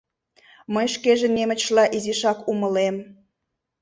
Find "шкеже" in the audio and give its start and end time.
0.93-1.27